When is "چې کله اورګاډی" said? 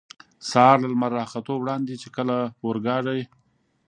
2.01-3.21